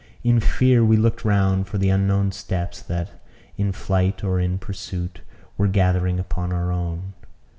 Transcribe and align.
In 0.23 0.39
fear 0.39 0.83
we 0.83 0.97
looked 0.97 1.23
round 1.23 1.67
for 1.67 1.77
the 1.77 1.89
unknown 1.91 2.31
steps 2.31 2.81
that, 2.81 3.11
in 3.55 3.71
flight 3.71 4.23
or 4.23 4.39
in 4.39 4.57
pursuit, 4.57 5.21
were 5.59 5.67
gathering 5.67 6.19
upon 6.19 6.51
our 6.51 6.71
own. 6.71 7.13